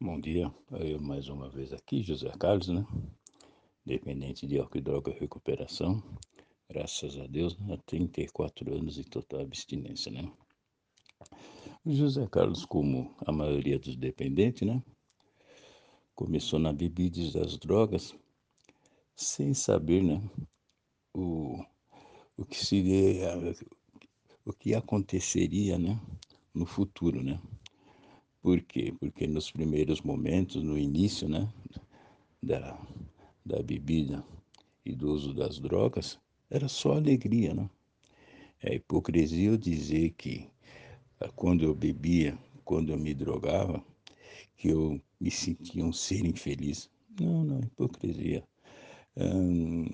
[0.00, 2.86] Bom dia, eu mais uma vez aqui, José Carlos, né?
[3.84, 6.00] Dependente de álcool e droga recuperação,
[6.70, 7.74] graças a Deus, né?
[7.74, 10.30] há 34 anos de total abstinência, né?
[11.84, 14.80] O José Carlos, como a maioria dos dependentes, né?
[16.14, 18.14] Começou na bebida das drogas,
[19.16, 20.22] sem saber, né?
[21.12, 21.60] O,
[22.36, 23.34] o que seria,
[24.44, 26.00] o que aconteceria, né?
[26.54, 27.40] No futuro, né?
[28.48, 28.94] Por quê?
[28.98, 31.46] Porque nos primeiros momentos, no início, né,
[32.42, 32.80] da,
[33.44, 34.24] da bebida
[34.86, 37.68] e do uso das drogas, era só alegria, né?
[38.62, 40.48] É hipocrisia eu dizer que
[41.20, 43.84] ah, quando eu bebia, quando eu me drogava,
[44.56, 46.88] que eu me sentia um ser infeliz.
[47.20, 48.42] Não, não, hipocrisia.
[49.14, 49.84] Hum,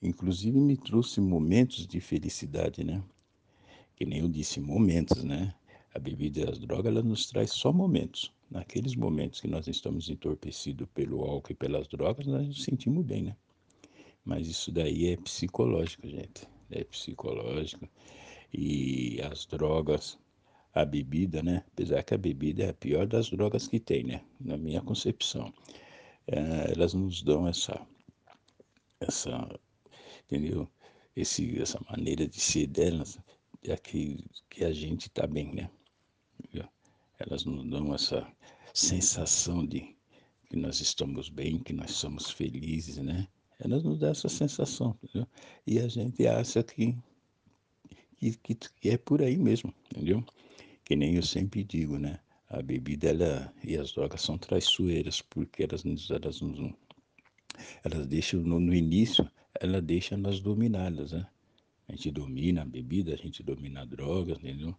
[0.00, 3.02] inclusive me trouxe momentos de felicidade, né?
[3.96, 5.52] Que nem eu disse, momentos, né?
[5.94, 8.32] A bebida e as drogas, ela nos traz só momentos.
[8.50, 13.22] Naqueles momentos que nós estamos entorpecidos pelo álcool e pelas drogas, nós nos sentimos bem,
[13.22, 13.36] né?
[14.24, 16.48] Mas isso daí é psicológico, gente.
[16.70, 17.88] É psicológico.
[18.52, 20.18] E as drogas,
[20.72, 21.64] a bebida, né?
[21.72, 24.20] Apesar que a bebida é a pior das drogas que tem, né?
[24.40, 25.54] Na minha concepção.
[26.26, 27.80] É, elas nos dão essa,
[28.98, 29.60] essa,
[30.24, 30.68] entendeu?
[31.14, 33.16] Esse, essa maneira de ser delas,
[33.62, 35.70] é que, que a gente tá bem, né?
[37.26, 38.26] Elas nos dão essa
[38.74, 39.96] sensação de
[40.50, 43.26] que nós estamos bem, que nós somos felizes, né?
[43.58, 45.26] Elas nos dão essa sensação, entendeu?
[45.66, 46.94] E a gente acha que,
[48.18, 50.22] que, que, que é por aí mesmo, entendeu?
[50.84, 52.20] Que nem eu sempre digo, né?
[52.48, 56.74] A bebida ela, e as drogas são traiçoeiras, porque elas, elas, elas,
[57.82, 59.28] elas deixam, no, no início,
[59.58, 61.26] ela deixa nós dominadas, né?
[61.88, 64.76] A gente domina a bebida, a gente domina a droga, entendeu?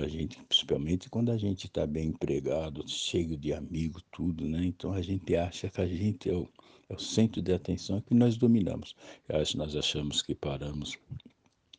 [0.00, 4.64] A gente, principalmente quando a gente está bem empregado, cheio de amigos, tudo, né?
[4.64, 6.48] Então a gente acha que a gente é o,
[6.88, 8.96] é o centro de atenção que nós dominamos.
[9.28, 10.98] Nós achamos que paramos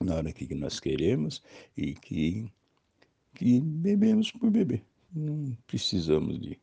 [0.00, 1.42] na hora que nós queremos
[1.76, 2.50] e que,
[3.34, 4.84] que bebemos por beber.
[5.14, 6.58] Não precisamos de,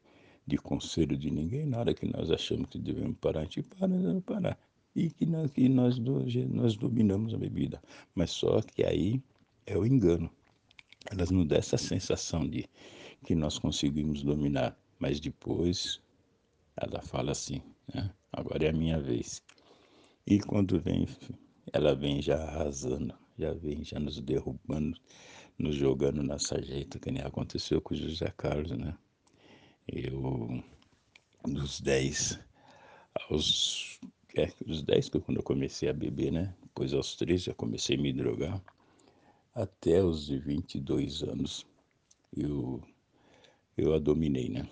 [0.45, 1.65] de conselho de ninguém.
[1.65, 4.59] Na hora que nós achamos que devemos parar, a gente para, não parar.
[4.95, 7.81] E que nós, que nós, nós dominamos a bebida.
[8.13, 9.21] Mas só que aí
[9.65, 10.29] é o engano
[11.05, 12.65] elas nos dão essa sensação de
[13.25, 16.01] que nós conseguimos dominar, mas depois
[16.75, 17.61] ela fala assim,
[17.93, 18.13] né?
[18.31, 19.41] agora é a minha vez.
[20.25, 21.07] E quando vem,
[21.73, 24.97] ela vem já arrasando, já vem já nos derrubando,
[25.57, 28.97] nos jogando na sarjeta, que nem aconteceu com o José Carlos, né?
[29.87, 30.63] Eu,
[31.47, 32.39] dos 10
[33.29, 33.99] aos.
[34.35, 36.53] É, dos 10 que quando eu comecei a beber, né?
[36.61, 38.61] Depois aos 13 já comecei a me drogar
[39.59, 41.65] até os 22 anos
[42.35, 42.81] eu,
[43.77, 44.65] eu a dominei, né?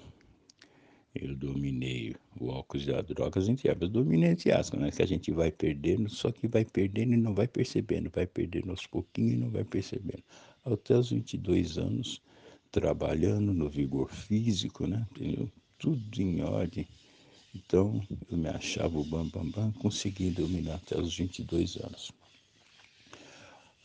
[1.13, 4.89] Eu dominei o álcool e a droga, a gente eu dominei entre aspas, né?
[4.89, 8.69] Que a gente vai perdendo, só que vai perdendo e não vai percebendo, vai perdendo
[8.69, 10.23] aos pouquinhos e não vai percebendo.
[10.63, 12.21] Até os 22 anos,
[12.71, 15.05] trabalhando no vigor físico, né?
[15.11, 15.51] Entendeu?
[15.77, 16.87] Tudo em ordem.
[17.53, 22.11] Então, eu me achava o bam, bam, bam, consegui dominar até os 22 anos.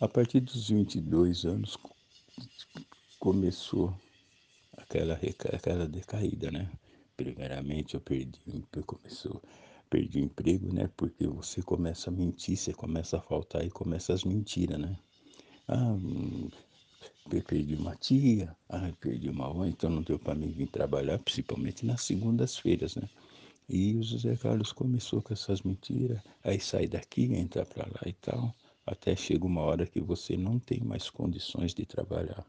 [0.03, 1.79] A partir dos 22 anos
[3.21, 3.95] começou
[4.77, 5.17] aquela,
[5.55, 6.69] aquela decaída, né?
[7.17, 8.41] Primeiramente eu perdi,
[8.85, 9.41] começou,
[9.89, 10.91] perdi o emprego, né?
[10.97, 14.99] Porque você começa a mentir, você começa a faltar e começa as mentiras, né?
[15.69, 16.51] Ah, hum,
[17.47, 21.87] perdi uma tia, ah, perdi uma avó, então não deu para mim vir trabalhar, principalmente
[21.87, 23.09] nas segundas-feiras, né?
[23.69, 28.13] E o José Carlos começou com essas mentiras, aí sai daqui, entra para lá e
[28.15, 28.53] tal
[28.87, 32.45] até chega uma hora que você não tem mais condições de trabalhar,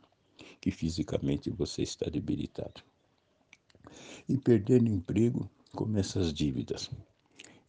[0.60, 2.82] que fisicamente você está debilitado.
[4.28, 6.90] E perdendo emprego, começam as dívidas.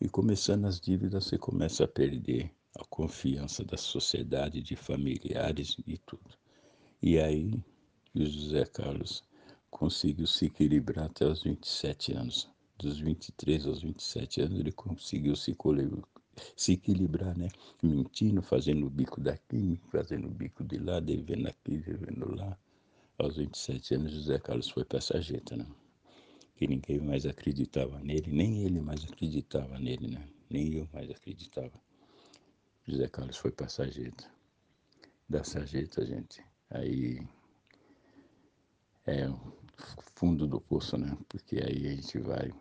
[0.00, 5.98] E começando as dívidas, você começa a perder a confiança da sociedade, de familiares e
[5.98, 6.30] tudo.
[7.02, 7.62] E aí,
[8.14, 9.22] o José Carlos
[9.70, 12.48] conseguiu se equilibrar até os 27 anos.
[12.78, 15.54] Dos 23 aos 27 anos, ele conseguiu se
[16.56, 17.48] se equilibrar, né?
[17.82, 22.56] Mentindo, fazendo o bico daqui, fazendo o bico de lá, devendo aqui, devendo lá.
[23.18, 25.66] Aos 27 anos, José Carlos foi para essa sarjeta, né?
[26.56, 30.28] Que ninguém mais acreditava nele, nem ele mais acreditava nele, né?
[30.50, 31.72] Nem eu mais acreditava.
[32.86, 34.28] José Carlos foi para a sarjeta.
[35.28, 37.26] Da sarjeta, gente, aí
[39.06, 39.38] é o
[40.14, 41.16] fundo do poço, né?
[41.28, 42.52] Porque aí a gente vai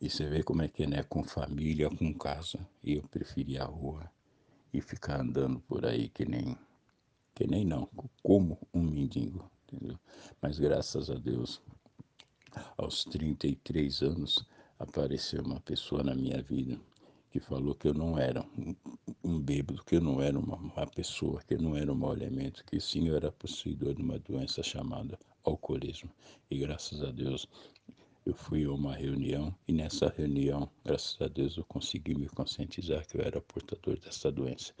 [0.00, 1.02] e você vê como é que é, né?
[1.02, 2.58] Com família, com casa.
[2.82, 4.10] E eu preferi a rua
[4.72, 6.56] e ficar andando por aí que nem.
[7.34, 7.88] Que nem não,
[8.22, 9.98] como um mendigo, entendeu?
[10.42, 11.62] Mas graças a Deus,
[12.76, 14.44] aos 33 anos,
[14.78, 16.78] apareceu uma pessoa na minha vida
[17.30, 18.74] que falou que eu não era um,
[19.22, 22.12] um bêbado, que eu não era uma, uma pessoa, que eu não era um mau
[22.12, 26.10] elemento, que sim eu era possuidor de uma doença chamada alcoolismo.
[26.50, 27.46] E graças a Deus
[28.26, 33.06] eu fui a uma reunião e nessa reunião, graças a Deus, eu consegui me conscientizar
[33.06, 34.74] que eu era portador dessa doença.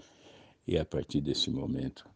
[0.66, 2.08] E a partir desse momento,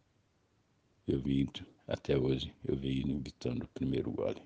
[1.07, 1.47] eu vim,
[1.87, 4.41] até hoje, eu venho evitando o primeiro gole.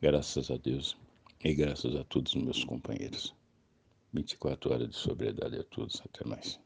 [0.00, 0.96] Graças a Deus
[1.44, 3.34] e graças a todos os meus companheiros.
[4.12, 6.02] 24 horas de sobriedade a todos.
[6.04, 6.60] Até mais.